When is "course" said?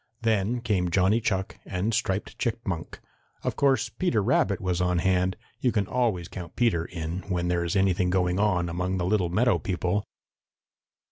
3.55-3.89